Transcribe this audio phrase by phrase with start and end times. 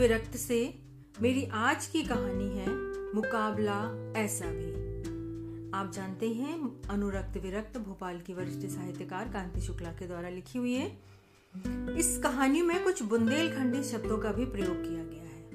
[0.00, 0.78] विरक्त से
[1.22, 2.68] मेरी आज की कहानी है
[3.14, 4.70] मुकाबला ऐसा भी।
[5.78, 10.74] आप जानते हैं, अनुरक्त विरक्त भोपाल की वरिष्ठ साहित्यकार कांति शुक्ला के द्वारा लिखी हुई
[10.74, 10.98] है।
[11.98, 15.50] इस कहानी में कुछ बुंदेलखंडी शब्दों का भी प्रयोग किया गया है।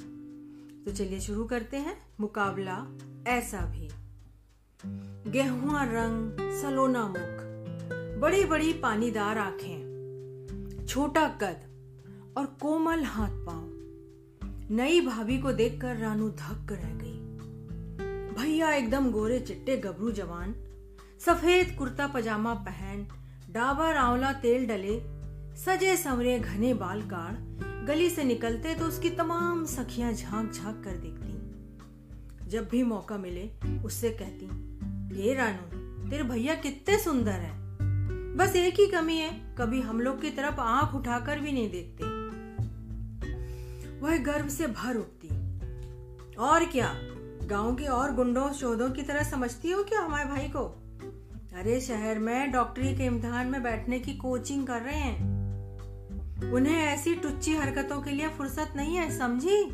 [0.84, 3.90] तो चलिए शुरू करते हैं, मुकाबला ऐसा भी।
[5.32, 6.32] गेहुआ रंग,
[6.62, 7.42] सलोना मुख
[8.22, 11.58] बड़ी बड़ी पानीदार आँखें, छोटा कद
[12.38, 13.75] और कोमल हाथ पाँव
[14.72, 17.18] नई भाभी को देखकर रानू धक्क रह गई।
[18.34, 20.56] भैया एकदम गोरे चिट्टे गबरू जवान,
[21.26, 23.06] सफ़ेद कुर्ता पजामा पहन,
[23.52, 24.98] डाबर आंवला तेल डले,
[25.56, 27.36] सजे संवरे घने बाल काड़
[27.86, 33.50] गली से निकलते तो उसकी तमाम सखियाँ झाँक झाँक कर देखती। जब भी मौका मिले,
[33.86, 34.46] उससे कहती,
[35.22, 37.54] ये रानू, तेरे भैया कितने सुंदर है।
[38.36, 42.05] बस एक ही कमी है, कभी हम लोग की तरफ़ आँख उठाकर भी नहीं देखते।
[44.06, 45.28] वह गर्व से भर उठती।
[46.36, 46.96] और क्या?
[47.46, 50.82] गाँव के और गुंडों, शोधों की तरह समझती हो क्या हमारे भाई को?
[51.56, 55.36] अरे, शहर में डॉक्टरी के इम्तिहान में बैठने की कोचिंग कर रहे हैं।
[56.52, 59.70] उन्हें ऐसी टुच्ची हरकतों के लिए फुर्सत नहीं है, समझी?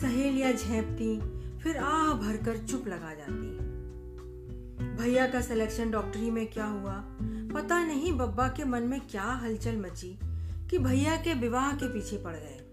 [0.00, 1.20] सहेलियाँ झेपती,
[1.58, 3.56] फिर आह भरकर चुप लगा जाती।
[4.84, 7.04] भैया का सिलेक्शन डॉक्टरी में क्या हुआ?
[7.54, 10.18] पता नहीं बब्बा के मन में क्या हलचल मची
[10.70, 12.63] कि भैया के विवाह के पीछे पड़ गए।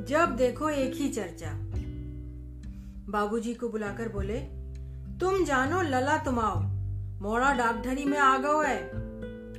[0.00, 1.50] जब देखो एक ही चर्चा।
[3.12, 4.38] बाबूजी को बुलाकर बोले,
[5.20, 6.60] तुम जानो, लला तुमाओ
[7.22, 8.78] मोड़ा डाकधरी में आ गो है।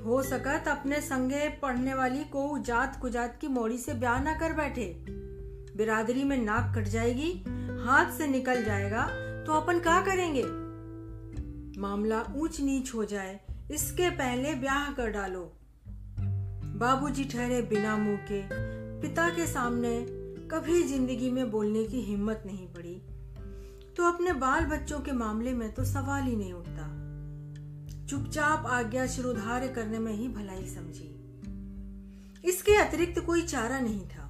[0.02, 4.54] हो सकत अपने संगे पढ़ने वाली को जात कुजात की मोड़ी से ब्याह ना कर
[4.54, 5.06] बैठे।
[5.78, 7.32] बिरादरी में नाक कट जाएगी,
[7.86, 9.06] हाथ से निकल जाएगा
[9.44, 10.44] तो अपन क्या करेंगे?
[11.82, 13.40] मामला ऊंच नीच हो जाए,
[13.72, 15.52] इसके पहले ब्याह कर डालो।
[16.78, 18.42] बाबूजी ठहरे बिना मुँह के,
[19.02, 20.21] पिता के सामने
[20.54, 22.96] कभी ज़िंदगी में बोलने की हिम्मत नहीं पड़ी।
[23.98, 26.88] तो अपने बाल बच्चों के मामले में तो सवाल ही नहीं उठता।
[28.06, 31.08] चुपचाप आज्ञा शिरोधार्य करने में ही भलाई समझी।
[32.50, 34.28] इसके अतिरिक्त कोई चारा नहीं था।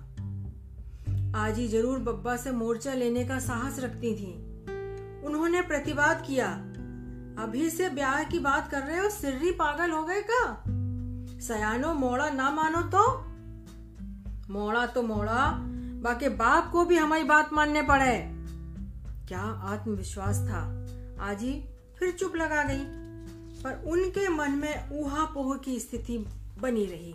[1.35, 4.33] आज ही ज़रूर बब्बा से मोर्चा लेने का साहस रखती थी।
[5.25, 6.47] उन्होंने प्रतिवाद किया।
[7.43, 10.63] अभी से ब्याह की बात कर रहे हो, सिर्री पागल हो गए का
[11.39, 13.19] सयानो, मोड़ा ना मानो तो?
[14.53, 15.70] मोड़ा तो मोड़ा
[16.01, 18.17] बाकी बाप को भी हमारी बात मानने पड़े।
[19.27, 20.61] क्या आत्मविश्वास था?
[21.19, 21.65] आजी
[21.99, 22.83] फिर चुप लगा गई,
[23.63, 26.17] पर उनके मन में ऊहा पोह की स्थिति
[26.61, 27.13] बनी रही।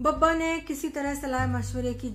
[0.00, 2.08] बब्बा ने किसी तरह सलाह मशवरे की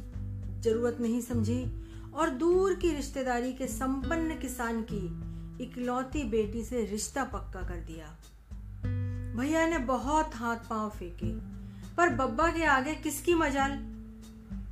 [0.61, 1.83] ज़रूरत नहीं समझी
[2.15, 5.03] और दूर की रिश्तेदारी के संपन्न किसान की
[5.63, 8.17] इकलौती बेटी से रिश्ता पक्का कर दिया।
[9.37, 11.31] भैया ने बहुत हाथ पाँव फेंके,
[11.95, 13.96] पर बब्बा के आगे किसकी मजाल?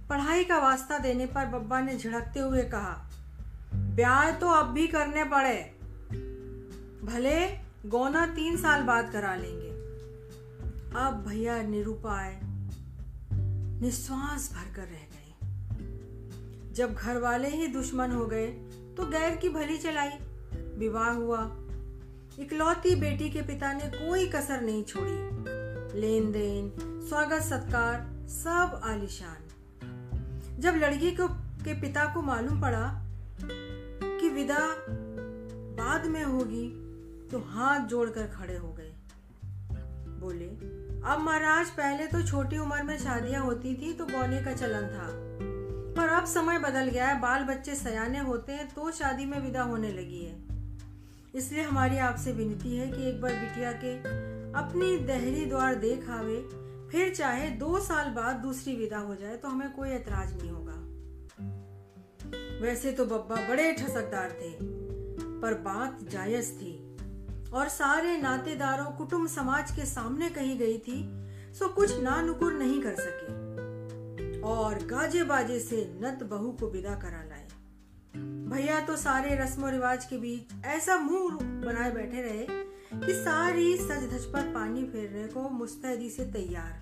[0.10, 3.10] पढ़ाई का वास्ता देने पर बब्बा ने झिड़कते हुए कहा,
[3.74, 5.58] ब्याह तो अब भी करने पड़े।
[7.04, 7.36] भले
[7.90, 9.70] गौना तीन साल बाद करा लेंगे।
[11.00, 12.40] अब भैया निरुपाय
[13.82, 18.48] निश्वास भरकर रह गए। जब घर वाले ही दुश्मन हो गए
[18.98, 20.10] तो गैर की भली चलाई।
[20.78, 21.42] विवाह हुआ।
[22.40, 26.74] इकलौती बेटी के पिता ने कोई कसर नहीं छोड़ी। लेन देन,
[27.10, 29.45] स्वागत सत्कार, सब आलिशान।
[30.60, 31.28] जब लड़की को,
[31.64, 32.86] के पिता को मालूम पड़ा
[33.42, 34.60] कि विदा
[35.78, 36.68] बाद में होगी
[37.32, 38.92] तो हाथ जोड़कर खड़े हो गए।
[40.20, 40.46] बोले,
[41.06, 45.08] अब महाराज, पहले तो छोटी उम्र में शादियाँ होती थी तो गौने का चलन था।
[45.98, 49.64] पर अब समय बदल गया है बाल बच्चे सयाने होते हैं तो शादी में विदा
[49.64, 50.44] होने लगी है।
[51.36, 53.94] इसलिए हमारी आपसे विनती है कि एक बार बिटिया के
[54.54, 56.38] अपनी दहरी द्वार देख आवे
[56.92, 60.74] फिर चाहे दो साल बाद दूसरी विदा हो जाए तो हमें कोई एतराज़ नहीं होगा।
[62.62, 64.52] वैसे तो बब्बा बड़े ठसकदार थे,
[65.42, 66.74] पर बात जायज़ थी।
[67.54, 71.04] और सारे नातेदारों, कुटुंब समाज के सामने कही गई थी,
[71.54, 76.96] सो कुछ ना नुकुर नहीं कर सके। और गाजे बाजे से नत बहू को विदा
[76.96, 77.48] करा लाए।
[78.50, 82.65] भैया तो सारे रस्म रिवाज के बीच ऐसा मुँह बनाए बैठे रहे
[83.04, 86.82] कि सारी सज धज पर पानी फेरने को मुस्तैदी से तैयार।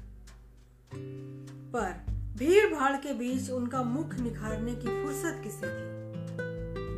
[1.76, 6.04] पर भीड़ भाड़ के बीच उनका मुख निखारने की फुर्सत किसे थी?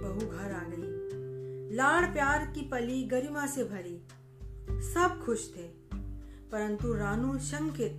[0.02, 4.08] बहू घर आ गई। लाड़ प्यार की पली गरिमा से भरी।
[4.94, 5.68] सब खुश थे,
[6.52, 7.94] परंतु रानू शंकित,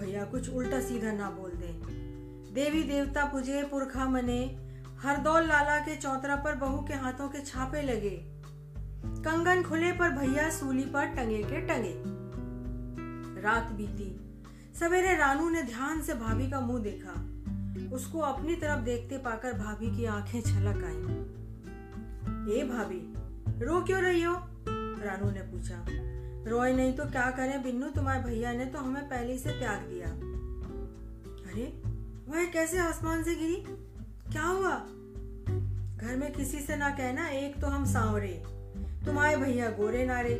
[0.00, 2.00] भैया, कुछ उल्टा सीधा ना बोल दे।
[2.52, 7.82] देवी देवता पूजे पुरखा मने, हरदौल लाला के चौतरा पर बहू के हाथों के छापे
[7.82, 8.39] लगे।
[9.20, 12.02] कंगन खुले पर भैया सूली पर टंगे के टंगे।
[13.42, 14.20] रात बीती।
[14.80, 17.26] सवेरे रानू ने ध्यान से भाभी का मुँह देखा।
[17.96, 21.02] उसको अपनी तरफ़ देखते पाकर भाभी की आँखें छलक आई।
[22.58, 23.14] ए भाभी,
[23.64, 24.34] रो क्यों रही हो?
[25.04, 25.86] रानू ने पूछा।
[26.50, 27.62] रोए नहीं तो क्या करें?
[27.62, 30.06] बिन्नू, तुम्हारे भैया ने तो हमें पहले से त्याग दिया।
[31.50, 31.82] अरे,
[32.28, 33.64] वह कैसे आसमान से गिरी
[34.32, 34.76] क्या हुआ?
[35.96, 38.59] घर में किसी से ना कहना, एक तो हम सांवरे।
[39.06, 40.34] तुम्हारे भैया गोरे नारे।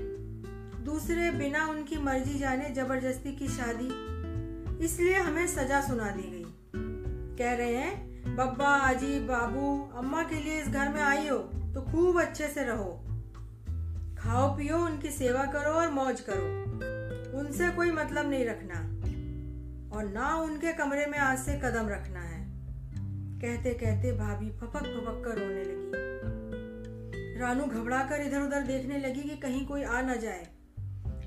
[0.84, 4.10] दूसरे बिना उनकी मर्ज़ी जाने ज़बरदस्ती की शादी।
[4.84, 6.44] इसलिए हमें सजा सुना दी गई।
[7.38, 11.38] कह रहे हैं, बब्बा, आजी, बाबू, अम्मा के लिए इस घर में आई हो
[11.74, 13.04] तो खूब अच्छे से रहो।
[14.18, 16.60] खाओ, पियो, उनकी सेवा करो और मौज करो।
[17.38, 19.00] उनसे कोई मतलब नहीं रखना।
[19.96, 22.50] और ना उनके कमरे में आज से कदम रखना है।
[23.40, 26.09] कहते कहते भाभी फपक फपक कर रोने लगी।
[27.40, 30.48] रानू घबरा कर इधर उधर देखने लगी कि कहीं कोई आ ना जाए।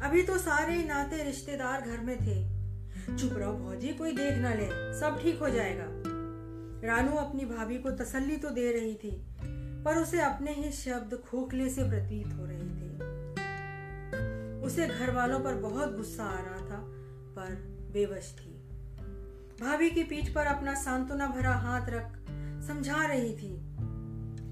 [0.04, 2.36] अभी तो सारे नाते रिश्तेदार घर में थे।
[3.18, 4.68] चुप रहो भौजी, कोई देख ना ले।
[5.00, 5.86] सब ठीक हो जाएगा।
[6.88, 9.12] रानू अपनी भाभी को तसल्ली तो दे रही थी,
[9.83, 12.92] पर उसे अपने ही शब्द खोखले से प्रतीत हो रहे थे।
[14.62, 16.83] उसे घर वालों पर बहुत गुस्सा आ रहा था,
[17.36, 17.56] पर
[17.94, 18.51] बेवश थी।
[19.62, 22.18] भाभी की पीठ पर अपना सांत्वना भरा हाथ रख
[22.68, 23.72] समझा रही थी।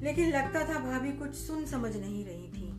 [0.01, 2.71] लेकिन लगता था भाभी कुछ सुन समझ नहीं रही थी।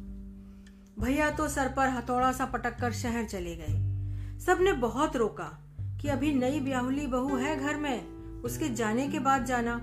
[1.01, 3.93] भैया तो सर पर हथौड़ा सा पटक कर शहर चले गए।
[4.39, 5.59] सबने बहुत रोका
[6.01, 8.07] कि अभी नई ब्याहुली बहू है घर में,
[8.43, 9.81] उसके जाने के बाद जाना,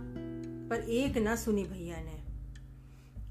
[0.69, 2.19] पर एक न सुनी भैया ने।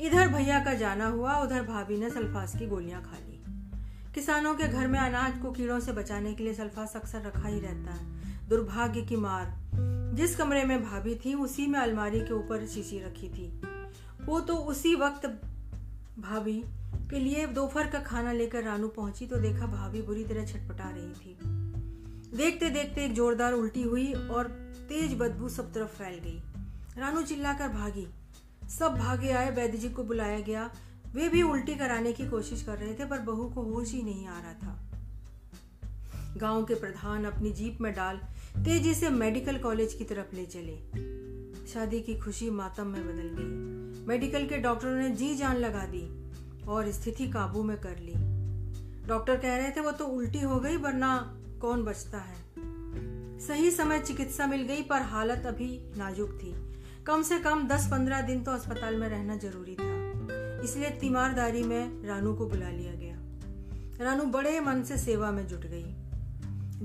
[0.06, 3.44] इधर भैया का जाना हुआ, उधर भाभी ने सल्फास की गोलियाँ खा ली।
[4.14, 7.60] किसानों के घर में अनाज को कीड़ों से बचाने के लिए सल्फास अक्सर रखा ही
[7.60, 8.18] रहता है।
[8.48, 9.58] दुर्भाग्य की मार।
[10.14, 13.62] जिस कमरे में भाभी थी, उसी में अलमारी के ऊपर शीशी रखी थी।
[14.28, 15.26] वो तो उसी वक्त
[16.18, 16.62] भाभी
[17.10, 21.12] के लिए दोपहर का खाना लेकर रानू पहुँची तो देखा भाभी बुरी तरह छटपटा रही
[21.12, 21.38] थी।
[22.36, 24.48] देखते देखते एक जोरदार उल्टी हुई और
[24.88, 26.42] तेज बदबू सब तरफ़ फैल गई।
[26.98, 28.06] रानू चिल्लाकर भागी।
[28.78, 30.70] सब भागे आए वैद्य जी को बुलाया गया।
[31.14, 34.26] वे भी उल्टी कराने की कोशिश कर रहे थे, पर बहू को होश ही नहीं
[34.26, 34.90] आ रहा था।
[36.36, 38.16] गाँव के प्रधान अपनी जीप में डाल
[38.64, 41.17] तेज़ी से मेडिकल कॉलेज की तरफ़ ले चले।
[41.74, 46.30] शादी की खुशी मातम में बदल गई। मेडिकल के डॉक्टरों ने जी जान लगा दी
[46.68, 48.14] और स्थिति काबू में कर ली।
[49.08, 52.36] डॉक्टर कह रहे थे, वो तो उल्टी हो गई, वरना कौन बचता है?
[53.38, 56.54] सही समय चिकित्सा मिल गई, पर हालत अभी नाजुक थी।
[57.04, 59.98] कम से कम 10-15 दिन तो अस्पताल में रहना ज़रूरी था।
[60.64, 63.16] इसलिए तीमारदारी में रानू को बुला लिया गया।
[64.04, 65.96] रानू बड़े मन से सेवा में जुट गई।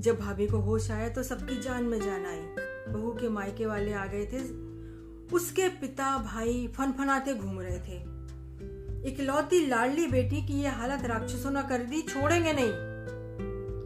[0.00, 3.92] जब भाभी को होश आया तो सबकी जान में जान आई। बहू के मायके वाले
[3.92, 4.63] आ गए थे
[5.32, 8.14] उसके पिता भाई फनफनाते घूम रहे थे।
[9.08, 12.94] इकलौती लाडली बेटी की ये हालत राक्षसों ने कर दी, छोड़ेंगे नहीं।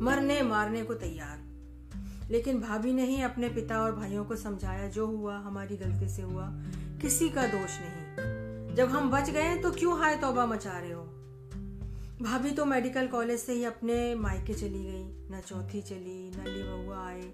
[0.06, 1.38] मरने मारने को तैयार।
[2.31, 6.23] लेकिन भाभी ने ही अपने पिता और भाइयों को समझाया, जो हुआ हमारी गलती से
[6.23, 6.49] हुआ,
[7.02, 11.02] किसी का दोष नहीं। जब हम बच गए तो क्यों हाय तौबा मचा रहे हो?
[12.23, 17.06] भाभी तो मेडिकल कॉलेज से ही अपने मायके चली गई। न चौथी चली, न लिबुआ
[17.06, 17.32] आए।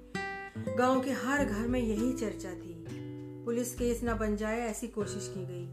[0.79, 3.04] गाँव के हर घर में यही चर्चा थी।
[3.45, 5.67] पुलिस केस न बन जाए, ऐसी कोशिश की गई।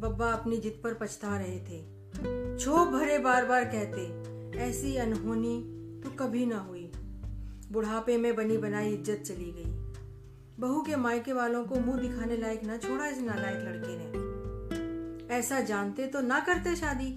[0.00, 5.58] बब्बा अपनी जिद पर पछता रहे थे। छो भरे बार बार कहते, ऐसी अनहोनी
[6.04, 6.90] तो कभी ना हुई।
[7.72, 9.70] बुढ़ापे में बनी बनाई इज़्ज़त चली गई।
[10.60, 15.60] बहू के मायके वालों को मुँह दिखाने लायक ना छोड़ा इस नालायक लड़के ने। ऐसा
[15.60, 17.08] जानते तो ना करते शादी।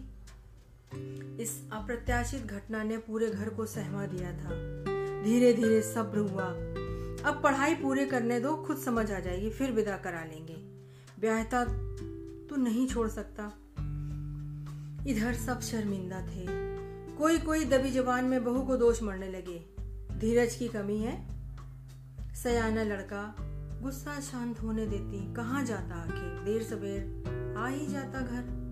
[1.43, 4.49] इस अप्रत्याशित घटना ने पूरे घर को सहमा दिया था।
[5.23, 6.53] धीरे धीरे सब्र हुआ।
[7.25, 10.55] अब पढ़ाई पूरे करने दो, खुद समझ आ जाएगी, फिर विदा करा लेंगे।
[11.19, 11.65] ब्याहता
[12.47, 13.43] तो नहीं छोड़ सकता।
[15.07, 16.45] इधर सब शर्मिंदा थे।
[17.17, 19.65] कोई कोई दबी जबान में बहू को दोष मरने लगे।
[20.19, 21.27] धीरज की कमी है।
[22.35, 23.35] सयाना लड़का
[23.81, 26.43] गुस्सा शांत होने देती, कहाँ जाता आखिर?
[26.45, 27.23] देर सवेर
[27.57, 28.63] आ ही जाता घर।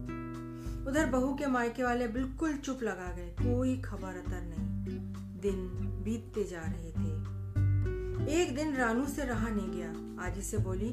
[0.87, 4.99] उधर बहू के मायके वाले बिल्कुल चुप लगा गए। कोई खबर अतर नहीं।
[5.41, 5.57] दिन
[6.03, 7.20] बीतते जा रहे थे।
[8.29, 10.89] एक दिन रानू से रहा नहीं गया। आजी से बोली,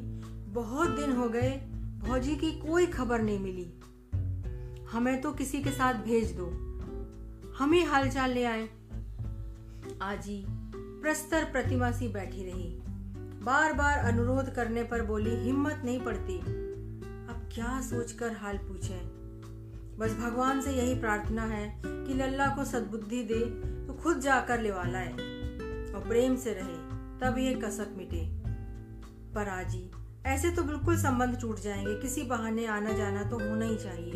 [0.48, 1.50] बहुत दिन हो गए,
[1.98, 3.74] भौजी की कोई खबर नहीं मिली।
[4.92, 6.46] हमें तो किसी के साथ भेज दो।
[7.58, 8.68] हम ही हालचाल ले आए।
[10.02, 10.46] आजी
[11.02, 12.78] प्रस्तर प्रतिमा सी बैठी रही।
[13.44, 19.18] बार बार अनुरोध करने पर बोली, हिम्मत नहीं पड़ती। अब क्या सोचकर हाल पूछे?
[19.98, 23.40] बस भगवान से यही प्रार्थना है कि लल्ला को सद्बुद्धि दे
[23.86, 25.12] तो खुद जाकर लेवाला है
[25.92, 26.87] और प्रेम से रहे।
[27.22, 28.38] तब ये कसक मिटे।
[29.34, 29.90] पर आजी,
[30.26, 34.12] ऐसे तो बिल्कुल संबंध टूट जाएँगे। किसी बहाने आना जाना तो होना ही चाहिए।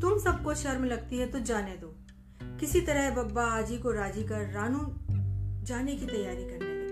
[0.00, 1.94] तुम सबको शर्म लगती है तो जाने दो।
[2.42, 4.94] किसी तरह बब्बा आजी को राज़ी कर रानू
[5.64, 6.88] जाने की तैयारी करने लग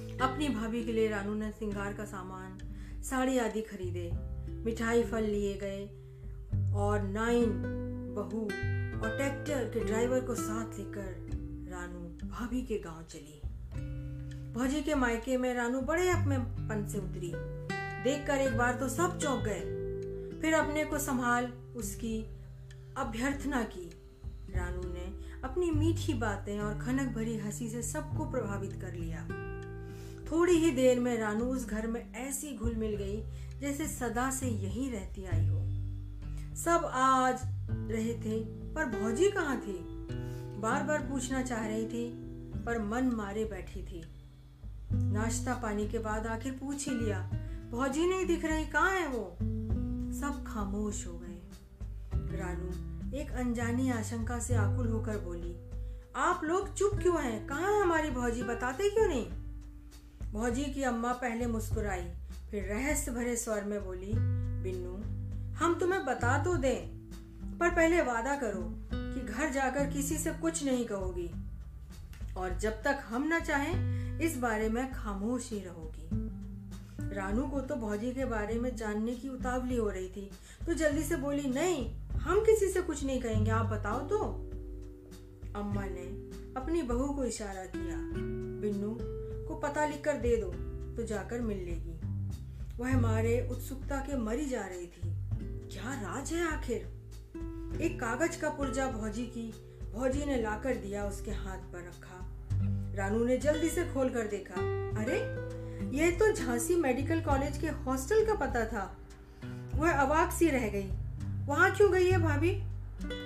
[0.00, 2.58] गई। अपनी भाभी के लिए रानू ने सिंगार का सामान,
[3.02, 4.10] साड़ी आदि खरीदे,
[4.64, 5.86] मिठाई फल लिए गए
[6.74, 7.62] और नाइन
[8.16, 8.42] बहू
[9.02, 11.26] और ट्रैक्टर के ड्राइवर को साथ लेकर
[11.70, 13.42] रानू भाभी के गाँव चली।
[14.56, 17.32] भौजी के मायके में रानू बड़े अपने पन से उतरी।
[18.04, 19.60] देखकर एक बार तो सब चौंक गए।
[20.40, 21.44] फिर अपने को संभाल
[21.76, 22.26] उसकी
[22.96, 23.90] अभ्यर्थना की।
[24.56, 29.22] रानू ने अपनी मीठी बातें और खनक भरी हँसी से सबको प्रभावित कर लिया।
[30.30, 33.22] थोड़ी ही देर में रानू उस घर में ऐसी घुल मिल गई,
[33.60, 35.60] जैसे सदा से यहीं रहती आई हो।
[36.56, 38.44] सब आज रहे थे,
[38.74, 39.78] पर भौजी कहाँ थी?
[40.60, 42.10] बार बार पूछना चाह रही थी,
[42.66, 44.15] पर मन मारे बैठी थी।
[44.92, 47.20] नाश्ता पानी के बाद आखिर पूछ ही लिया।
[47.70, 49.36] भौजी नहीं दिख रही, कहाँ है वो?
[50.12, 51.38] सब खामोश हो गए।
[52.36, 55.56] रानू एक अनजानी आशंका से आकुल होकर बोली,
[56.16, 57.46] आप लोग चुप क्यों हैं?
[57.46, 58.42] कहाँ है हमारी भौजी?
[58.42, 59.26] बताते क्यों नहीं?
[60.32, 62.04] भौजी की अम्मा पहले मुस्कुराई,
[62.50, 64.12] फिर रहस्य भरे स्वर में बोली,
[64.62, 64.94] बिन्नू,
[65.56, 66.96] हम तुम्हें बता तो दें,
[67.58, 71.30] पर पहले वादा करो कि घर जाकर किसी से कुछ नहीं कहोगी।
[72.36, 76.06] और जब तक हम न चाहें इस बारे में खामोश ही रहोगी।
[77.14, 80.30] रानू को तो भौजी के बारे में जानने की उतावली हो रही थी।
[80.66, 84.18] तो जल्दी से बोली, नहीं, हम किसी से कुछ नहीं कहेंगे, आप बताओ तो।
[85.56, 87.96] अम्मा ने अपनी बहू को इशारा किया,
[88.60, 88.98] बिन्नू,
[89.48, 90.52] को पता लिख कर दे दो
[90.96, 91.96] तो जाकर मिल लेगी।
[92.78, 95.16] वह मारे उत्सुकता के मरी जा रही थी।
[95.68, 96.76] क्या राज है आखिर?
[97.82, 99.52] एक कागज़ का पुर्जा भौजी की,
[99.94, 102.25] भौजी ने लाकर दिया उसके हाथ पर रखा।
[102.96, 104.54] रानू ने जल्दी से खोल कर देखा।
[105.00, 105.18] अरे
[105.96, 108.96] यह तो झांसी मेडिकल कॉलेज के हॉस्टल का पता था।
[109.74, 110.90] वह अवाक सी रह गई।
[111.46, 112.50] वहाँ क्यों गई है भाभी?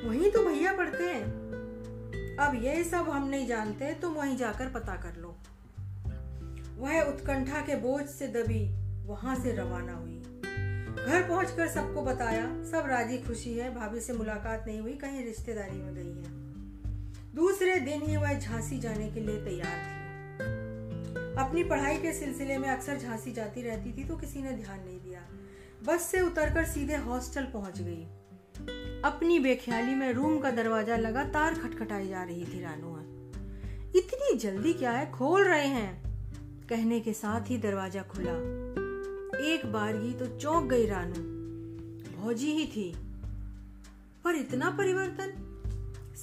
[0.08, 1.24] वहीं तो भैया पढ़ते हैं।
[2.36, 5.36] अब ये सब हम नहीं जानते, तुम वहीं जाकर पता कर लो।
[6.78, 8.74] वह उत्कंठा के बोझ से दबी,
[9.06, 10.22] वहाँ से रवाना हुई।
[11.06, 15.78] घर पहुंचकर सबको बताया, सब राज़ी खुशी है, भाभी से मुलाकात नहीं हुई, कहीं रिश्तेदारी
[15.78, 16.39] में गई है।
[17.34, 20.00] दूसरे दिन ही वह झांसी जाने के लिए तैयार थी।
[21.40, 25.00] अपनी पढ़ाई के सिलसिले में अक्सर झांसी जाती रहती थी तो किसी ने ध्यान नहीं
[25.00, 25.20] दिया।
[25.84, 28.04] बस से उतरकर सीधे हॉस्टल पहुँच गई।
[29.04, 32.96] अपनी बेख्याली में रूम का दरवाज़ा लगातार खटखटाई जा रही थी रानू
[33.96, 35.10] इतनी जल्दी क्या है?
[35.10, 36.02] खोल रहे हैं।
[36.66, 38.32] कहने के साथ ही दरवाज़ा खुला।
[39.46, 41.22] एक बार ही तो चौंक गई रानू।
[42.16, 42.92] भौजी ही थी।
[44.25, 45.50] पर इतना परिवर्तन?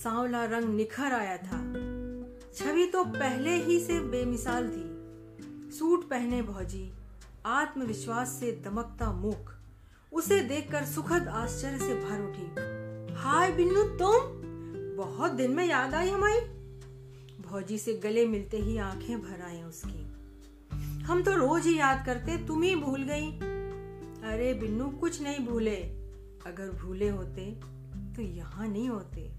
[0.04, 1.74] सांवला रंग निखर आया था।
[2.56, 4.98] छवि तो पहले ही से बेमिसाल थी।
[5.72, 6.94] सूट पहने भौजी,
[7.46, 9.54] आत्मविश्वास से दमकता मुख
[10.14, 12.46] उसे देखकर सुखद आश्चर्य से भर उठी।
[13.16, 14.14] हाय बिन्नू, तुम?
[14.98, 16.40] बहुत दिन में याद आई हमारी।
[17.42, 20.12] भौजी से गले मिलते ही आँखें भर आए उसकी।
[21.04, 23.32] हम तो रोज ही याद करते, तुम ही भूल गई।
[24.28, 25.76] अरे बिन्नू, कुछ नहीं भूले।
[26.46, 27.60] अगर भूले होते
[28.16, 29.37] तो यहाँ नहीं होते।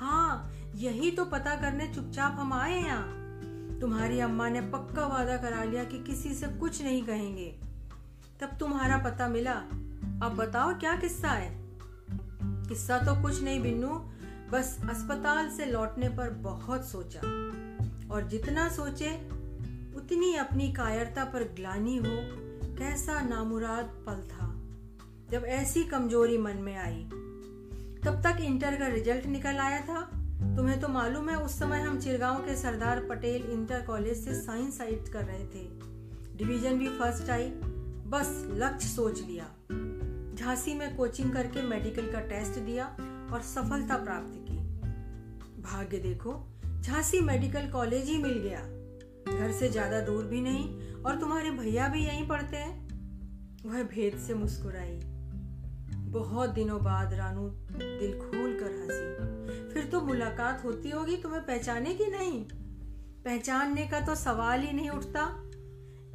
[0.00, 3.12] हाँ यही तो पता करने चुपचाप हम आए यहाँ
[3.80, 7.58] तुम्हारी अम्मा ने पक्का वादा करा लिया कि किसी से कुछ नहीं कहेंगे।
[8.40, 9.52] तब तुम्हारा पता मिला।
[10.22, 11.58] अब बताओ, क्या किस्सा है?
[12.42, 13.88] किस्सा तो कुछ नहीं बिन्नू,
[14.52, 17.20] बस अस्पताल से लौटने पर बहुत सोचा।
[18.14, 19.16] और जितना सोचे,
[19.96, 22.16] उतनी अपनी कायरता पर ग्लानी हो,
[22.76, 24.46] कैसा नामुराद पल था।
[25.30, 27.10] जब ऐसी कमज़ोरी मन में आई
[28.06, 30.00] तब तक इंटर का रिज़ल्ट निकल आया था?
[30.56, 34.78] तुम्हें तो मालूम है, उस समय हम चिरगांव के सरदार पटेल इंटर कॉलेज से साइंस
[34.78, 35.64] साइट कर रहे थे।
[36.36, 37.48] डिवीज़न भी फ़र्स्ट आई।
[38.06, 39.44] बस लक्ष्य सोच लिया।
[40.34, 42.86] झांसी में कोचिंग करके मेडिकल का टेस्ट दिया
[43.32, 44.56] और सफलता प्राप्त की।
[45.62, 46.34] भाग्य देखो,
[46.80, 48.60] झांसी मेडिकल कॉलेज ही मिल गया।
[49.38, 52.88] घर से ज़्यादा दूर भी नहीं और तुम्हारे भैया भी यहीं पढ़ते हैं।
[53.66, 55.15] वह भेद से मुस्कुराई।
[56.16, 59.16] बहुत दिनों बाद रानू दिल खोल कर हँसी।
[59.74, 62.44] फिर तो मुलाकात होती होगी तुम्हें पहचाने की नहीं?
[63.24, 65.42] पहचानने का तो सवाल ही नहीं उठता।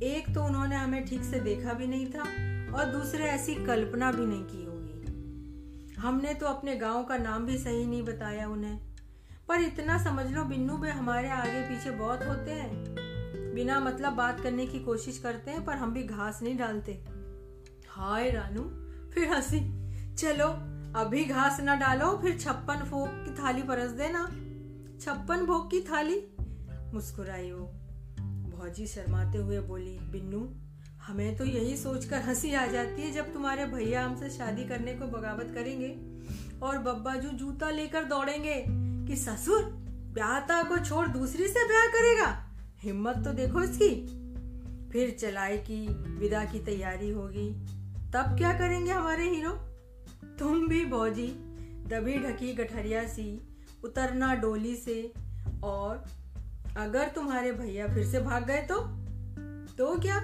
[0.04, 2.22] एक तो उन्होंने हमें ठीक से देखा भी नहीं था
[2.78, 4.92] और दूसरे ऐसी कल्पना भी नहीं की होगी।
[5.94, 8.80] हमने तो अपने गाँव का नाम भी सही नहीं बताया उन्हें।
[9.48, 12.96] पर इतना समझ लो बिन्नू भी हमारे आगे पीछे बहुत होते हैं।
[13.56, 17.04] बिना मतलब बात करने की कोशिश करते हैं, पर हम भी घास नहीं डालते।
[17.90, 18.62] हाय रानू,
[19.12, 19.81] फिर हँसी।
[20.18, 20.48] चलो,
[21.00, 24.26] अभी घास ना डालो, फिर छप्पन भोग की थाली परस देना।
[25.02, 26.24] छप्पन भोग की थाली?
[26.94, 27.66] मुस्कुराई वो।
[28.58, 30.56] भौजी शर्माते हुए बोली, बिन्नू,
[31.08, 35.06] हमें तो यही सोचकर हँसी आ जाती है जब तुम्हारे भैया हमसे शादी करने को
[35.06, 35.98] बगावत करेंगे
[36.66, 38.66] और बब्बा जो जूता लेकर दौड़ेंगे
[39.08, 39.64] कि ससुर
[40.14, 42.50] ब्याहता को छोड़ दूसरी से ब्याह करेगा।
[42.80, 44.22] हिम्मत तो देखो इसकी।
[44.92, 47.50] फिर चलाई की विदा की तैयारी होगी।
[48.12, 49.71] तब क्या करेंगे हमारे हीरो?
[50.42, 51.28] तुम भी भौजी
[51.88, 53.42] दबी ढकी गठरिया सी,
[53.84, 55.14] उतरना डोली से,
[55.64, 56.04] और
[56.78, 58.76] अगर तुम्हारे भैया फिर से भाग गए तो?
[59.78, 60.20] तो क्या?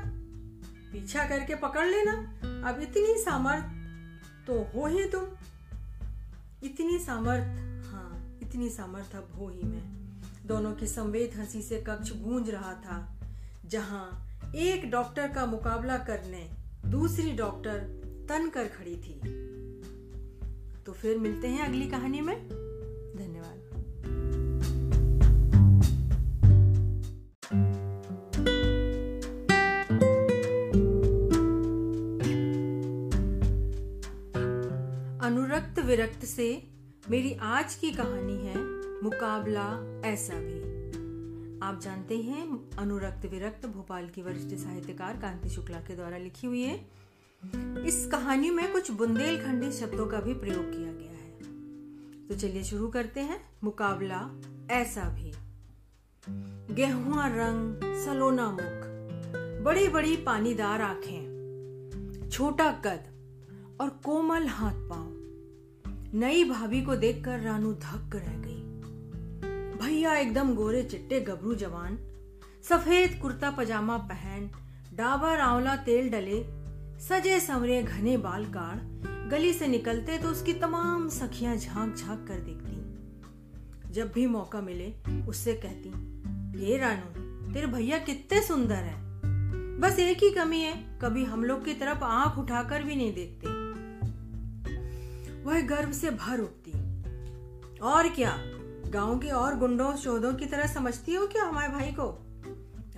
[0.92, 2.14] पीछा करके पकड़ लेना।
[2.70, 5.26] अब इतनी सामर्थ तो हो ही तुम।
[6.64, 9.84] इतनी सामर्थ हाँ इतनी सामर्थ अब हो ही मैं।
[10.48, 13.20] दोनों की संवेद हँसी से कक्ष गूंज रहा था,
[13.66, 14.06] जहाँ
[14.56, 16.50] एक डॉक्टर का मुकाबला करने
[16.86, 17.80] दूसरी डॉक्टर
[18.30, 19.47] तन कर खड़ी थी।
[20.88, 22.50] तो फिर मिलते हैं अगली कहानी में।
[23.17, 23.58] धन्यवाद।
[35.24, 36.67] अनुरक्त विरक्त से
[37.10, 38.58] मेरी आज की कहानी है
[39.03, 40.62] मुकाबला ऐसा भी।
[41.60, 46.62] आप जानते हैं, अनुरक्त विरक्त भोपाल की वरिष्ठ साहित्यकार कांति शुक्ला के द्वारा लिखी हुई
[46.62, 47.07] है।
[47.56, 52.88] इस कहानी में कुछ बुंदेलखंडी शब्दों का भी प्रयोग किया गया है। तो चलिए शुरू
[52.88, 55.34] करते हैं मुकाबला ऐसा भी।
[56.75, 57.75] गेहुआ रंग,
[58.06, 58.88] सलोना मुख
[59.66, 63.06] बड़ी बड़ी पानीदार आँखें, छोटा कद
[63.82, 65.13] और कोमल हाथ पाँव।
[66.13, 68.62] नई भाभी को देखकर रानू धक्क रह गई।
[69.77, 71.98] भैया एकदम गोरे चिट्टे गबरू जवान,
[72.63, 74.51] सफ़ेद कुर्ता पजामा पहन,
[74.94, 76.57] डाबर आंवला तेल डले
[77.00, 78.77] सजे संवरे घने बाल काड़
[79.30, 82.77] गली से निकलते तो उसकी तमाम सखियाँ झाँक झाँक कर देखती।
[83.94, 84.94] जब भी मौका मिले,
[85.27, 85.89] उससे कहती
[86.66, 87.22] ये रानू,
[87.54, 88.98] तेरे भैया कितने सुंदर है।
[89.80, 93.48] बस एक ही कमी है, कभी हम लोग की तरफ़ आँख उठाकर भी नहीं देखते।
[95.44, 96.72] वह गर्व से भर उठती।
[97.80, 98.38] और क्या,
[98.89, 102.07] गाँव के और गुंडों शोधों की तरह समझती हो क्या हमारे भाई को?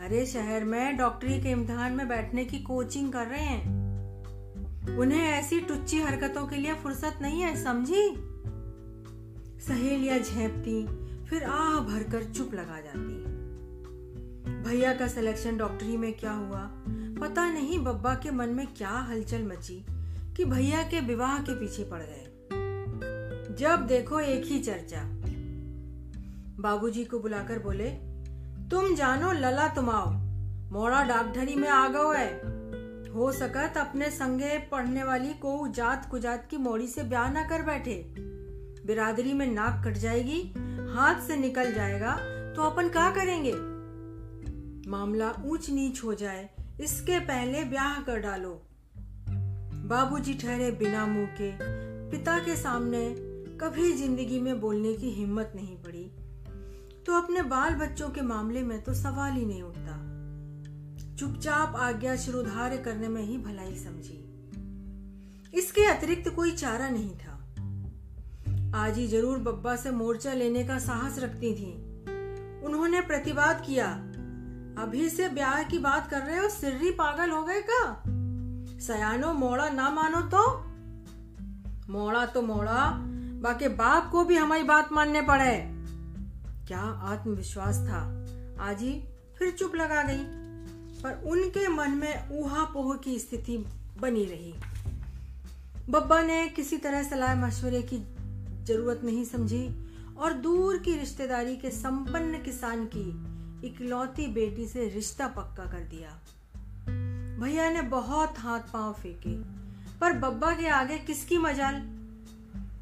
[0.01, 3.78] अरे शहर में डॉक्टरी के इम्तिहान में बैठने की कोचिंग कर रहे हैं।
[4.97, 8.13] उन्हें ऐसी टुच्ची हरकतों के लिए फुर्सत नहीं है, समझी?
[9.61, 10.87] सहेलियाँ झेपती,
[11.25, 13.29] फिर आह भरकर चुप लगा जाती
[14.63, 16.69] भैया का सिलेक्शन डॉक्टरी में क्या हुआ?
[17.21, 19.85] पता नहीं बब्बा के मन में क्या हलचल मची
[20.37, 22.25] कि भैया के विवाह के पीछे पड़ गए।
[23.59, 25.01] जब देखो एक ही चर्चा।
[26.61, 27.89] बाबूजी को बुलाकर बोले,
[28.69, 30.11] तुम जानो, लला तुमाओ
[30.71, 32.58] मोड़ा डाकधरी में आ गो है।
[33.09, 37.61] हो सकत अपने संगे पढ़ने वाली को जात कुजात की मोड़ी से ब्याह ना कर
[37.61, 37.95] बैठे।
[38.85, 40.41] बिरादरी में नाक कट जाएगी,
[40.93, 42.15] हाथ से निकल जाएगा
[42.55, 43.53] तो अपन क्या करेंगे?
[44.89, 46.49] मामला ऊंच नीच हो जाए,
[46.81, 48.61] इसके पहले ब्याह कर डालो।
[49.89, 51.51] बाबूजी ठहरे बिना मुँह के,
[52.09, 53.03] पिता के सामने
[53.61, 56.03] कभी ज़िंदगी में बोलने की हिम्मत नहीं पड़ी।
[57.05, 59.97] तो अपने बाल बच्चों के मामले में तो सवाल ही नहीं उठता।
[61.19, 64.17] चुपचाप आज्ञा शिरोधार्य करने में ही भलाई समझी।
[65.53, 67.33] इसके अतिरिक्त कोई चारा नहीं था।
[68.77, 71.73] आज ही ज़रूर बब्बा से मोर्चा लेने का साहस रखती थी।
[72.65, 73.87] उन्होंने प्रतिवाद किया,
[74.83, 76.49] अभी से ब्याह की बात कर रहे हो?
[76.49, 78.03] सिर्री पागल हो गए का
[78.79, 80.47] सयानो, मोड़ा ना मानो तो?
[81.93, 82.91] मोड़ा तो मोड़ा,
[83.41, 85.55] बाकी बाप को भी हमारी बात मानने पड़े।
[86.67, 88.25] क्या आत्मविश्वास था?
[88.69, 89.03] आजी
[89.39, 90.38] फिर चुप लगा गई।
[91.03, 93.57] पर उनके मन में ऊहा पोह की स्थिति
[94.01, 94.53] बनी रही।
[95.89, 97.97] बब्बा ने किसी तरह सलाह मशवरे की
[98.65, 99.67] ज़रूरत नहीं समझी
[100.17, 103.05] और दूर की रिश्तेदारी के संपन्न किसान की
[103.67, 106.19] इकलौती बेटी से रिश्ता पक्का कर दिया।
[107.39, 109.33] भैया ने बहुत हाथ पाँव फेंके,
[109.99, 111.79] पर बब्बा के आगे किसकी मजाल?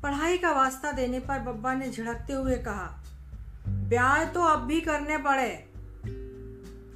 [0.04, 3.04] पढ़ाई का वास्ता देने पर बब्बा ने झड़कते हुए कहा
[3.68, 5.50] ब्याह तो अब भी करने पड़े।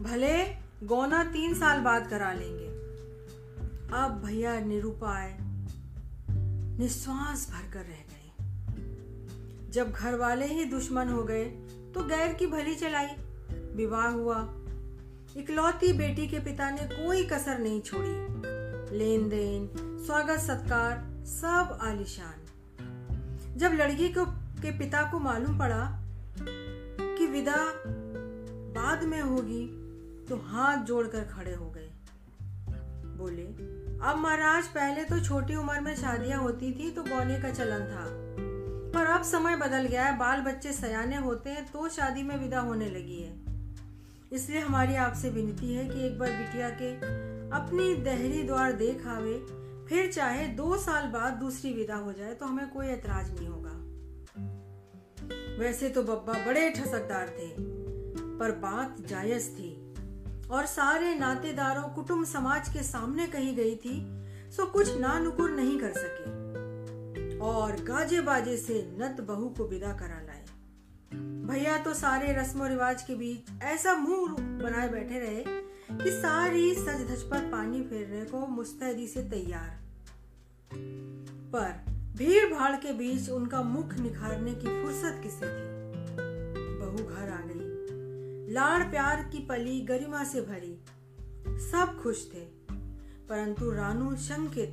[0.01, 2.67] भले गौना तीन साल बाद करा लेंगे।
[3.93, 5.37] अब भैया निरुपाय
[6.79, 8.31] निश्वास भरकर रह गए।
[9.69, 11.45] जब घर वाले ही दुश्मन हो गए
[11.95, 13.07] तो गैर की भली चलाई।
[13.75, 14.41] विवाह हुआ।
[15.37, 18.15] इकलौती बेटी के पिता ने कोई कसर नहीं छोड़ी।
[18.97, 22.45] लेन देन स्वागत सत्कार सब आलिशान।
[23.57, 24.25] जब लड़की को,
[24.61, 26.03] के पिता को मालूम पड़ा
[27.17, 27.73] कि विदा
[28.81, 29.80] बाद में होगी
[30.31, 31.89] तो हाथ जोड़कर खड़े हो गए।
[33.17, 33.43] बोले,
[34.01, 38.05] अब महाराज, पहले तो छोटी उम्र में शादियाँ होती थी तो गौने का चलन था।
[38.93, 42.59] पर अब समय बदल गया है बाल बच्चे सयाने होते हैं तो शादी में विदा
[42.59, 43.33] होने लगी है।
[44.31, 46.93] इसलिए हमारी आपसे विनती है कि एक बार बिटिया के
[47.51, 49.33] अपनी दहरी द्वार देख आवे।
[49.89, 53.77] फिर चाहे दो साल बाद दूसरी विदा हो जाए तो हमें कोई एतराज़ नहीं होगा।
[55.59, 57.53] वैसे तो बब्बा बड़े ठसकदार थे,
[58.39, 59.70] पर बात जायज़ थी।
[60.51, 63.95] और सारे नातेदारों, कुटुंब समाज के सामने कही गई थी,
[64.51, 66.41] सो कुछ ना नुकुर नहीं कर सके।
[67.39, 70.45] और गाजे बाजे से नत बहू को विदा करा लाए।
[71.45, 75.43] भैया तो सारे रस्मों रिवाज के बीच ऐसा मुँह बनाए बैठे रहे
[76.03, 79.79] कि सारी सज धज पर पानी फेरने को मुस्तैदी से तैयार।
[81.53, 85.71] पर भीड़ भाड़ के बीच उनका मुख निखारने की फुर्सत किसे थी?
[86.79, 87.60] बहू घर आ गई।
[88.51, 90.83] लाड़ प्यार की पली गरिमा से भरी।
[91.71, 92.39] सब खुश थे,
[93.29, 94.69] परंतु रानू शंकित,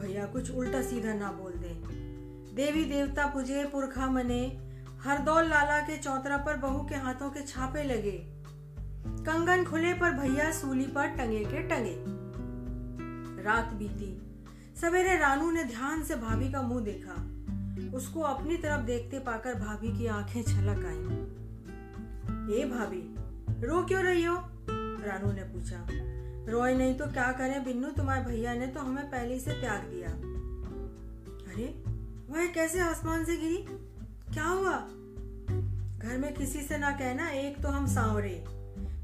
[0.00, 1.74] भैया, कुछ उल्टा सीधा ना बोल दे।
[2.54, 7.82] देवी देवता पुजे पुरखा मने, हरदौल लाला के चौतरा पर बहू के हाथों के छापे
[7.82, 8.18] लगे।
[9.06, 11.96] कंगन खुले पर भैया, सूली पर टंगे के टंगे।
[13.42, 14.40] रात बीती।
[14.80, 17.14] सवेरे रानू ने ध्यान से भाभी का मुँह देखा।
[17.96, 21.19] उसको अपनी तरफ़ देखते पाकर भाभी की आँखें छलक आई।
[22.50, 23.02] ए भाभी,
[23.66, 24.36] रो क्यों रही हो?
[25.04, 25.86] रानू ने पूछा।
[26.52, 27.64] रोए नहीं तो क्या करें?
[27.64, 30.08] बिन्नू, तुम्हारे भैया ने तो हमें पहले से त्याग दिया।
[31.52, 31.66] अरे,
[32.30, 33.56] वह कैसे आसमान से गिरी
[34.32, 34.76] क्या हुआ?
[35.98, 38.44] घर में किसी से ना कहना, एक तो हम सांवरे,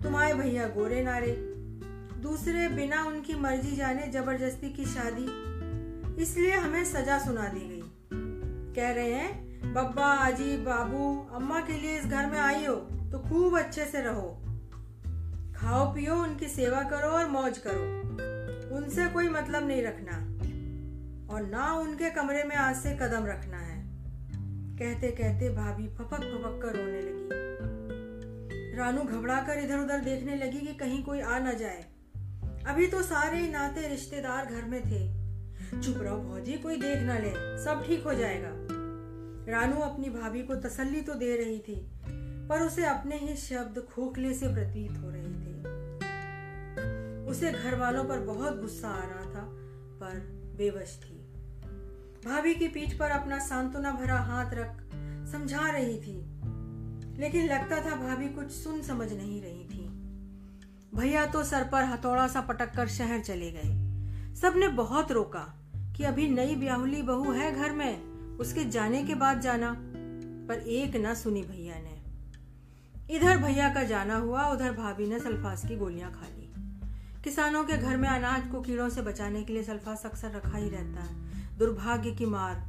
[0.03, 1.33] तुम्हारे भैया गोरे नारे,
[2.23, 5.27] दूसरे बिना उनकी मर्ज़ी जाने ज़बरदस्ती की शादी,
[6.23, 7.83] इसलिए हमें सजा सुना दी गई।
[8.75, 13.19] कह रहे हैं, बब्बा, आजी, बाबू, अम्मा के लिए इस घर में आई हो। तो
[13.19, 14.42] खूब अच्छे से रहो।
[15.57, 17.97] खाओ, पियो, उनकी सेवा करो और मौज करो।
[18.77, 20.37] उनसे कोई मतलब नहीं रखना।
[21.35, 23.87] और ना उनके कमरे में आज से कदम रखना है।
[24.79, 27.47] कहते कहते भाभी फपक फपक कर रोने लगी।
[28.77, 31.85] रानू घबरा कर इधर उधर देखने लगी कि कहीं कोई आ ना जाए।
[32.66, 35.27] अभी तो सारे नाते रिश्तेदार घर में थे।
[35.83, 38.51] चुप रहो, भौजी, कोई देख ना ले। सब ठीक हो जाएगा।
[39.53, 41.90] रानू अपनी भाभी को तसल्ली तो दे रही थी
[42.49, 45.55] पर उसे अपने ही शब्द खोखले से प्रतीत हो रहे थे।
[47.27, 49.47] उसे घर वालों पर बहुत गुस्सा आ रहा था,
[50.01, 50.19] पर
[50.57, 51.15] बेवश थी।
[52.27, 54.83] भाभी की पीठ पर अपना सांत्वना भरा हाथ रख
[55.33, 56.17] समझा रही थी,
[57.21, 59.89] लेकिन लगता था भाभी कुछ सुन समझ नहीं रही थी।
[60.95, 65.45] भैया तो सर पर हथौड़ा सा पटक कर शहर चले गए। सबने बहुत रोका
[65.97, 68.03] कि अभी नई ब्याहुली बहू है घर में,
[68.39, 69.77] उसके जाने के बाद जाना,
[70.49, 71.96] पर एक ना सुनी भैया ने।
[73.11, 76.53] इधर भैया का जाना हुआ, उधर भाभी ने सल्फास की गोलियाँ खा ली।
[77.25, 80.71] किसानों के घर में अनाज को कीड़ों से बचाने के लिए सल्फास अक्सर रखा ही
[80.71, 81.27] रहता है।
[81.59, 82.66] दुर्भाग्य की मार।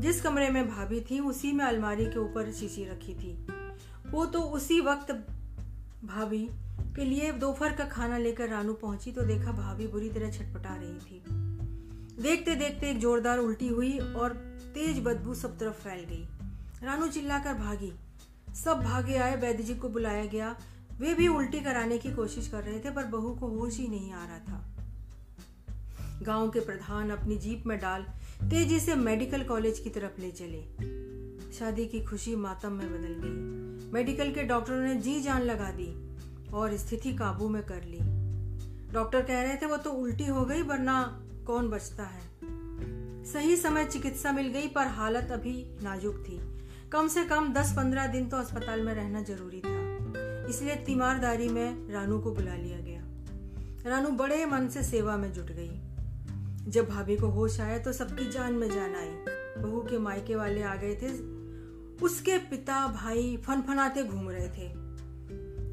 [0.00, 3.46] जिस कमरे में भाभी थी, उसी में अलमारी के ऊपर शीशी रखी थी।
[4.10, 5.12] वो तो उसी वक्त
[6.04, 6.48] भाभी
[6.96, 10.98] के लिए दोपहर का खाना लेकर रानू पहुँची तो देखा भाभी बुरी तरह छटपटा रही
[10.98, 11.22] थी।
[12.22, 14.32] देखते देखते एक जोरदार उल्टी हुई और
[14.74, 16.28] तेज बदबू सब तरफ़ फैल गई।
[16.82, 17.92] रानू चिल्लाकर भागी
[18.54, 20.56] सब भागे आए, वैद्य जी को बुलाया गया।
[20.98, 24.12] वे भी उल्टी कराने की कोशिश कर रहे थे, पर बहू को होश ही नहीं
[24.12, 24.68] आ रहा था।
[26.22, 28.02] गाँव के प्रधान अपनी जीप में डाल
[28.42, 30.62] तेज़ी से मेडिकल कॉलेज की तरफ़ ले चले।
[31.52, 33.62] शादी की खुशी मातम में बदल गई।
[33.92, 36.16] मेडिकल के डॉक्टरों ने जी जान लगा दी
[36.52, 37.98] और स्थिति काबू में कर ली।
[38.92, 42.22] डॉक्टर कह रहे थे, वो तो उल्टी हो गई, वरना कौन बचता है?
[43.24, 46.51] सही समय चिकित्सा मिल गई, पर हालत अभी नाजुक थी।
[46.92, 49.96] कम से कम 10-15 दिन तो अस्पताल में रहना ज़रूरी था।
[50.50, 53.02] इसलिए तीमारदारी में रानू को बुला लिया गया।
[53.90, 55.70] रानू बड़े मन से सेवा में जुट गई।
[56.70, 59.24] जब भाभी को होश आया तो सबकी जान में जान आई।
[59.62, 61.08] बहू के मायके वाले आ गए थे।
[62.04, 64.70] उसके पिता, भाई फनफनाते घूम रहे थे।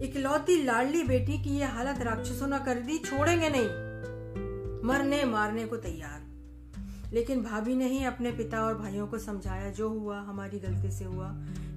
[0.05, 3.69] इकलौती लाडली बेटी की ये हालत राक्षसों ने कर दी, छोड़ेंगे नहीं।
[4.87, 6.28] मरने मारने को तैयार।
[7.13, 11.05] लेकिन भाभी ने ही अपने पिता और भाइयों को समझाया, जो हुआ, हमारी गलती से
[11.05, 11.31] हुआ।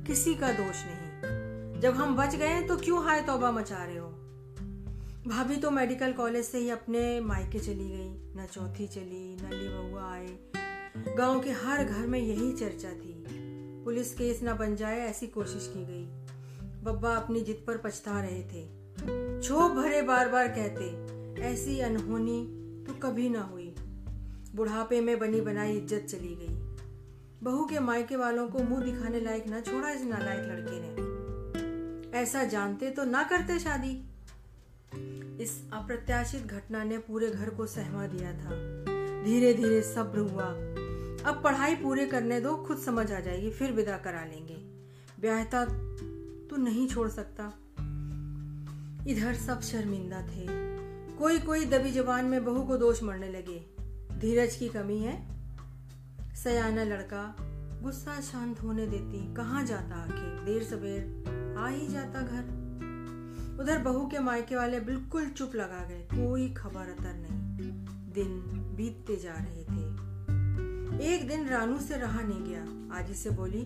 [0.07, 4.09] किसी का दोष नहीं। जब हम बच गए तो क्यों हाय तौबा मचा रहे हो?
[5.27, 10.13] भाभी तो मेडिकल कॉलेज से ही अपने मायके चली गई। न चौथी चली, न लिबुआ
[10.13, 10.39] आए।
[11.17, 13.25] गाँव के हर घर में यही चर्चा थी।
[13.85, 16.05] पुलिस केस न बन जाए, ऐसी कोशिश की गई।
[16.83, 18.83] बब्बा अपनी जिद पर पछता रहे थे।
[19.43, 20.85] छो भरे बार बार कहते,
[21.43, 23.62] ऐसी अनहोनी तो कभी ना हुई।
[24.55, 26.55] बुढ़ापे में बनी बनाई इज़्ज़त चली गई।
[27.43, 32.45] बहू के मायके वालों को मुँह दिखाने लायक न छोड़ा इस नालायक लड़के ने। ऐसा
[32.45, 33.93] जानते तो ना करते शादी।
[35.43, 38.51] इस अप्रत्याशित घटना ने पूरे घर को सहमा दिया था।
[39.25, 40.45] धीरे धीरे सब्र हुआ।
[41.31, 44.55] अब पढ़ाई पूरे करने दो, खुद समझ आ जाएगी, फिर विदा करा लेंगे।
[45.21, 45.65] ब्याहता
[46.51, 47.53] तो नहीं छोड़ सकता।
[49.09, 50.47] इधर सब शर्मिंदा थे।
[51.17, 53.72] कोई कोई दबी जबान में बहू को दोष मरने लगे।
[54.23, 55.27] धीरज की कमी है।
[56.45, 57.37] सयाना लड़का
[57.83, 60.45] गुस्सा शांत होने देती, कहाँ जाता आखिर?
[60.45, 61.25] देर सवेर
[61.59, 62.43] आ ही जाता घर।
[63.61, 67.71] उधर बहू के मायके वाले बिल्कुल चुप लगा गए। कोई खबर अतर नहीं।
[68.13, 68.29] दिन
[68.77, 69.85] बीतते जा रहे थे।
[71.15, 73.63] एक दिन रानू से रहा नहीं गया। आजी से बोली,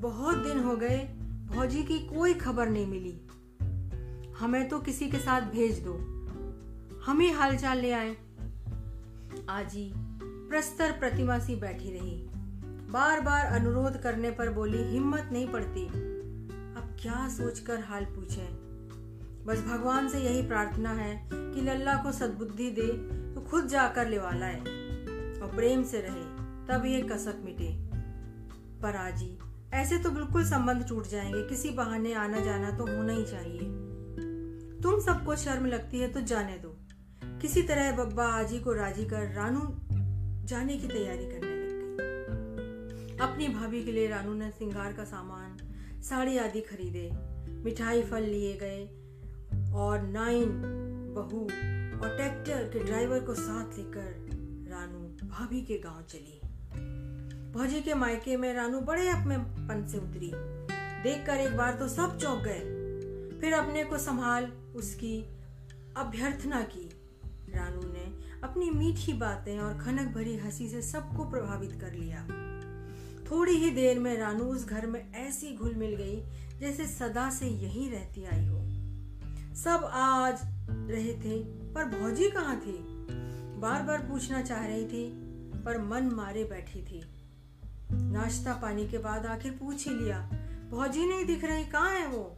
[0.00, 0.98] बहुत दिन हो गए।
[1.46, 3.20] भौजी की कोई खबर नहीं मिली।
[4.38, 5.94] हमें तो किसी के साथ भेज दो।
[7.04, 8.23] हम ही हालचाल ले आए।
[9.50, 9.92] आजी
[10.48, 12.28] प्रस्तर प्रतिमा सी बैठी रही।
[12.90, 18.48] बार बार अनुरोध करने पर बोली, हिम्मत नहीं पड़ती। अब क्या सोचकर हाल पूछे?
[19.44, 22.86] बस भगवान से यही प्रार्थना है कि लल्ला को सद्बुद्धि दे
[23.34, 24.60] तो खुद जाकर लेवाला है
[25.40, 26.24] और प्रेम से रहे,
[26.66, 27.76] तब ये कसक मिटे।
[28.82, 29.38] पर आजी,
[29.72, 33.60] ऐसे तो बिल्कुल संबंध टूट जाएँगे, किसी बहाने आना जाना तो होना ही चाहिए।
[34.82, 36.76] तुम सबको शर्म लगती है तो जाने दो।
[37.44, 39.60] किसी तरह बब्बा आजी को राज़ी कर रानू
[40.46, 45.56] जाने की तैयारी करने लग गई। अपनी भाभी के लिए रानू ने सिंगार का सामान,
[46.02, 47.10] साड़ी आदि खरीदे,
[47.64, 48.86] मिठाई फल लिए गए
[49.72, 50.48] और नाइन
[51.16, 51.40] बहू
[52.02, 54.26] और ट्रैक्टर के ड्राइवर को साथ लेकर
[54.70, 56.40] रानू भाभी के गाँव चली।
[57.52, 60.32] भौजी के मायके में रानू बड़े अपने पन से उतरी।
[61.02, 62.60] देखकर एक बार तो सब चौंक गए।
[63.40, 64.44] फिर अपने को संभाल
[64.76, 65.24] उसकी
[65.96, 66.93] अभ्यर्थना की।
[67.54, 68.04] रानू ने
[68.42, 72.26] अपनी मीठी बातें और खनक भरी हँसी से सबको प्रभावित कर लिया।
[73.30, 76.22] थोड़ी ही देर में रानू उस घर में ऐसी घुल मिल गई,
[76.58, 78.60] जैसे सदा से यही रहती आई हो।
[79.54, 80.40] सब आज
[80.70, 81.38] रहे थे,
[81.72, 82.84] पर भौजी कहाँ थी?
[83.60, 85.10] बार बार पूछना चाह रही थी,
[85.64, 87.02] पर मन मारे बैठी थी।
[87.92, 90.30] नाश्ता पानी के बाद आखिर पूछ ही लिया,
[90.70, 92.36] भौजी नहीं दिख रही, कहाँ है वो?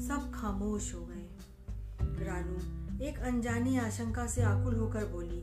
[0.00, 1.28] सब खामोश हो गए।
[2.02, 5.42] रानू एक अनजानी आशंका से आकुल होकर बोली,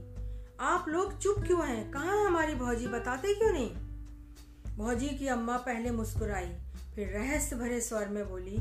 [0.60, 1.90] आप लोग चुप क्यों हैं?
[1.92, 2.88] कहाँ है हमारी भौजी?
[2.88, 3.70] बताते क्यों नहीं?
[4.78, 6.48] भौजी की अम्मा पहले मुस्कुराई,
[6.96, 8.56] फिर रहस्य भरे स्वर में बोली,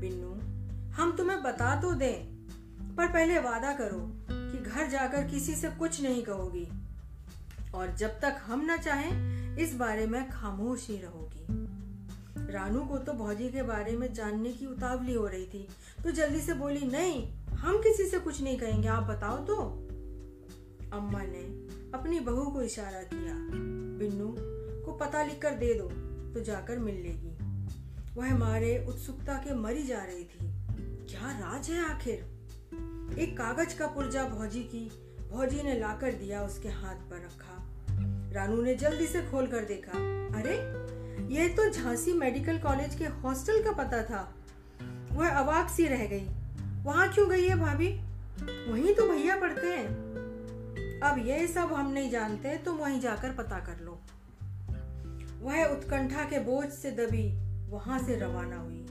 [0.00, 0.32] बिन्नू,
[0.92, 6.02] हम तुम्हें बता तो दें, पर पहले वादा करो कि घर जाकर किसी से कुछ
[6.02, 6.68] नहीं कहोगी,
[7.74, 13.12] और जब तक हम न चाहें, इस बारे में खामोश ही रहोगी। रानू को तो
[13.12, 15.68] भौजी के बारे में जानने की उतावली हो रही थी
[16.04, 19.56] तो जल्दी से बोली, नहीं हम किसी से कुछ नहीं कहेंगे, आप बताओ तो।
[20.92, 21.42] अम्मा ने
[21.94, 23.34] अपनी बहू को इशारा किया,
[23.98, 24.34] बिन्नू
[24.84, 25.88] को पता लिख कर दे दो
[26.34, 27.36] तो जाकर मिल लेगी।
[28.14, 30.50] वह मारे उत्सुकता के मरी जा रही थी।
[31.04, 32.14] क्या राज है आखिर?
[33.18, 34.90] एक कागज़ का पुर्जा भौजी की,
[35.30, 37.56] भौजी ने लाकर दिया उसके हाथ पर रखा।
[38.32, 39.98] रानू ने जल्दी से खोल कर देखा।
[40.38, 40.56] अरे
[41.34, 44.34] यह तो झांसी मेडिकल कॉलेज के हॉस्टल का पता था।
[45.12, 46.28] वह अवाक सी रह गई।
[46.82, 47.88] वहाँ क्यों गई है भाभी?
[48.70, 49.86] वहीं तो भैया पढ़ते हैं।
[51.00, 54.00] अब ये सब हम नहीं जानते, तुम वहीं जाकर पता कर लो।
[55.42, 57.40] वह उत्कंठा के बोझ से दबी,
[57.70, 58.86] वहाँ से रवाना हुई।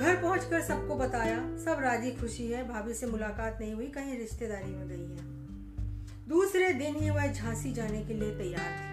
[0.00, 4.72] घर पहुंचकर सबको बताया, सब राज़ी खुशी है, भाभी से मुलाकात नहीं हुई, कहीं रिश्तेदारी
[4.72, 5.42] में गई है।
[6.28, 8.92] दूसरे दिन ही वह झांसी जाने के लिए तैयार थी।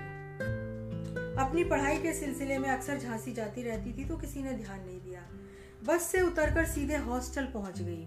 [1.40, 4.99] अपनी पढ़ाई के सिलसिले में अक्सर झांसी जाती रहती थी तो किसी ने ध्यान नहीं
[5.86, 8.04] बस से उतरकर सीधे हॉस्टल पहुँच गई।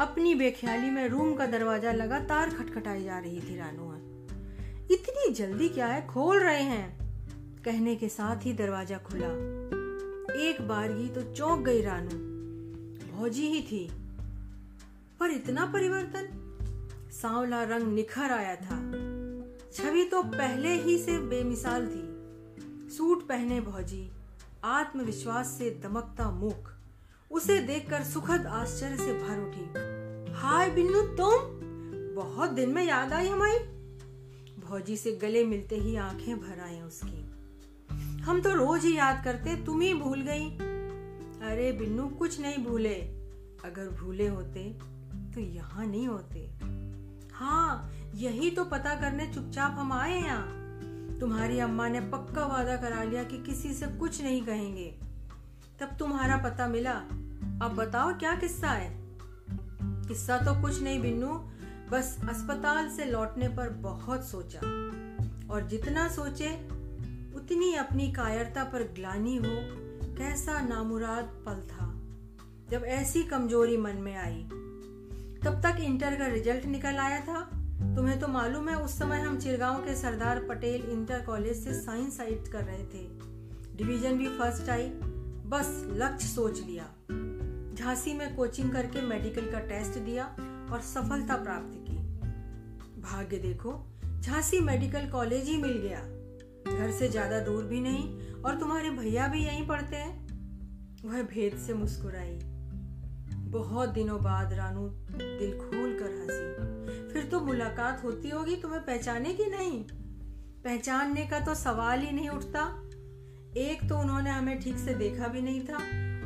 [0.00, 3.94] अपनी बेख्याली में रूम का दरवाज़ा लगातार खटखटाई जा रही थी रानू
[4.94, 6.06] इतनी जल्दी क्या है?
[6.06, 7.04] खोल रहे हैं।
[7.62, 9.26] कहने के साथ ही दरवाज़ा खुला।
[10.40, 12.34] एक बार ही तो चौंक गई रानू।
[13.12, 13.88] भौजी ही थी।
[15.20, 16.40] पर इतना परिवर्तन?
[17.12, 18.76] सांवला रंग निखर आया था।
[19.72, 22.14] छवि तो पहले ही से बेमिसाल थी।
[22.96, 24.10] सूट पहने भौजी।
[24.64, 26.72] आत्मविश्वास से दमकता मुख
[27.30, 29.64] उसे देखकर सुखद आश्चर्य से भर उठी।
[30.34, 31.38] हाय बिन्नू, तुम?
[32.16, 33.58] बहुत दिन में याद आई हमारी।
[34.60, 37.30] भौजी से गले मिलते ही आँखें भर आई उसकी।
[38.22, 40.50] हम तो रोज ही याद करते, तुम ही भूल गई।
[41.50, 42.94] अरे बिन्नू, कुछ नहीं भूले।
[43.64, 44.78] अगर भूले होते
[45.34, 46.50] तो यहाँ नहीं होते।
[47.32, 50.63] हाँ यही तो पता करने चुपचाप हम आए यहाँ।
[51.20, 54.98] तुम्हारी अम्मा ने पक्का वादा करा लिया कि किसी से कुछ नहीं कहेंगे।
[55.80, 56.92] तब तुम्हारा पता मिला।
[57.62, 58.96] अब बताओ, क्या किस्सा है?
[59.82, 61.50] किस्सा तो कुछ नहीं बिन्नू,
[61.90, 64.58] बस अस्पताल से लौटने पर बहुत सोचा।
[65.54, 66.48] और जितना सोचे,
[67.34, 69.42] उतनी अपनी कायरता पर ग्लानी हो,
[70.14, 71.86] कैसा नामुराद पल था।
[72.70, 74.42] जब ऐसी कमज़ोरी मन में आई,
[75.44, 77.63] तब तक इंटर का रिज़ल्ट निकल आया था।
[77.96, 82.16] तुम्हें तो मालूम है, उस समय हम चिरगांव के सरदार पटेल इंटर कॉलेज से साइंस
[82.16, 83.06] साइट कर रहे थे।
[83.76, 84.88] डिवीज़न भी फ़र्स्ट आई,
[85.46, 86.84] बस लक्ष्य सोच लिया।
[87.74, 90.24] झांसी में कोचिंग करके मेडिकल का टेस्ट दिया
[90.72, 91.96] और सफलता प्राप्त की।
[93.00, 93.72] भाग्य देखो,
[94.20, 96.00] झांसी मेडिकल कॉलेज ही मिल गया।
[96.76, 100.26] घर से ज़्यादा दूर भी नहीं और तुम्हारे भैया भी यहीं पढ़ते हैं।
[101.04, 102.38] वह भेद से मुस्कुराई।
[103.50, 106.63] बहुत दिनों बाद रानू दिल खोल कर हँसी।
[107.14, 109.84] फिर तो मुलाकात होती होगी तुम्हें पहचाने की नहीं?
[110.64, 112.82] पहचानने का तो सवाल ही नहीं उठता।
[113.56, 115.76] एक तो उन्होंने हमें ठीक से देखा भी नहीं था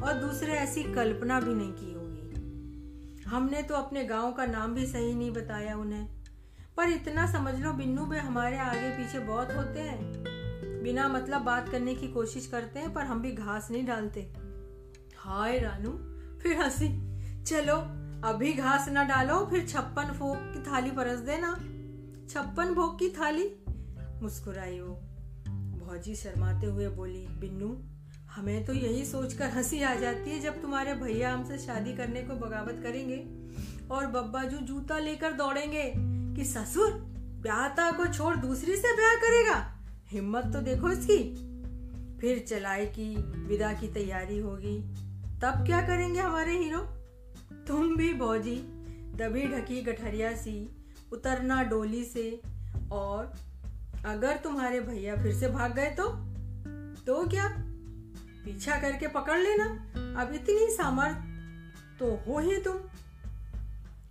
[0.07, 2.19] और दूसरे ऐसी कल्पना भी नहीं की होगी।
[3.23, 6.09] हमने तो अपने गाँव का नाम भी सही नहीं बताया उन्हें।
[6.77, 10.13] पर इतना समझ लो बिन्नू भी हमारे आगे पीछे बहुत होते हैं।
[10.83, 14.33] बिना मतलब बात करने की कोशिश करते हैं, पर हम भी घास नहीं डालते।
[15.17, 15.91] हाय रानू,
[16.41, 17.09] फिर हँसी।
[17.43, 21.55] चलो अभी घास ना डालो, फिर छप्पन भोग की थाली परस देना।
[22.31, 23.51] छप्पन भोग की थाली?
[24.23, 24.95] मुस्कुराई वो।
[25.53, 27.79] भौजी शर्माते हुए बोली, बिन्नू,
[28.37, 32.35] हमें तो यही सोचकर हँसी आ जाती है जब तुम्हारे भैया हमसे शादी करने को
[32.35, 33.27] बगावत करेंगे
[33.91, 35.93] और बब्बा जो जूता लेकर दौड़ेंगे
[36.37, 36.93] कि ससुर,
[37.43, 39.79] ब्याहता को छोड़ दूसरी से ब्याह करेगा?
[40.09, 41.35] हिम्मत तो देखो इसकी।
[42.21, 44.79] फिर चलाई की विदा की तैयारी होगी।
[45.41, 46.98] तब क्या करेंगे हमारे हीरो?
[47.51, 48.57] तुम भी भौजी
[49.17, 50.71] दबी ढकी गठरिया सी,
[51.13, 52.41] उतरना डोली से,
[52.93, 53.33] और
[54.07, 56.09] अगर तुम्हारे भैया फिर से भाग गए तो?
[57.07, 57.49] तो क्या?
[58.45, 59.65] पीछा करके पकड़ लेना।
[60.23, 61.17] अब इतनी सामर्थ
[61.99, 62.77] तो हो ही तुम।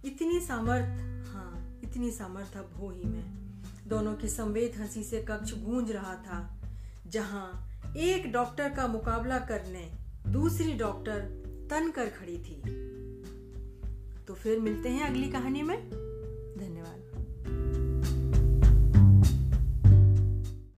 [0.05, 3.25] इतनी सामर्थ हाँ इतनी सामर्थ अब हो ही मैं।
[3.87, 6.39] दोनों की संवेद हँसी से कक्ष गूंज रहा था,
[7.07, 9.89] जहाँ एक डॉक्टर का मुकाबला करने
[10.27, 11.19] दूसरी डॉक्टर
[11.69, 12.61] तन कर खड़ी थी।
[14.27, 15.89] तो फिर मिलते हैं अगली कहानी में।
[16.57, 16.96] धन्यवाद।